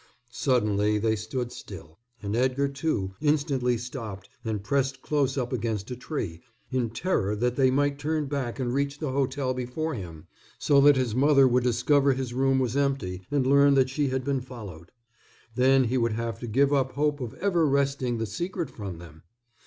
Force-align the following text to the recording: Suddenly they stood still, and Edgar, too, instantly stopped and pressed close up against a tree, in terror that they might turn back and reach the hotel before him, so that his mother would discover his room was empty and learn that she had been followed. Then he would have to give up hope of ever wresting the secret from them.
Suddenly 0.31 0.97
they 0.97 1.15
stood 1.15 1.51
still, 1.51 1.99
and 2.23 2.35
Edgar, 2.35 2.67
too, 2.67 3.13
instantly 3.21 3.77
stopped 3.77 4.29
and 4.43 4.63
pressed 4.63 5.03
close 5.03 5.37
up 5.37 5.53
against 5.53 5.91
a 5.91 5.95
tree, 5.95 6.41
in 6.71 6.89
terror 6.89 7.35
that 7.35 7.55
they 7.55 7.69
might 7.69 7.99
turn 7.99 8.25
back 8.25 8.59
and 8.59 8.73
reach 8.73 8.97
the 8.97 9.11
hotel 9.11 9.53
before 9.53 9.93
him, 9.93 10.25
so 10.57 10.81
that 10.81 10.95
his 10.95 11.13
mother 11.13 11.47
would 11.47 11.63
discover 11.63 12.13
his 12.13 12.33
room 12.33 12.57
was 12.57 12.75
empty 12.75 13.27
and 13.29 13.45
learn 13.45 13.75
that 13.75 13.91
she 13.91 14.09
had 14.09 14.23
been 14.23 14.41
followed. 14.41 14.91
Then 15.53 15.83
he 15.83 15.99
would 15.99 16.13
have 16.13 16.39
to 16.39 16.47
give 16.47 16.73
up 16.73 16.93
hope 16.93 17.21
of 17.21 17.35
ever 17.35 17.67
wresting 17.67 18.17
the 18.17 18.25
secret 18.25 18.71
from 18.71 18.97
them. 18.97 19.21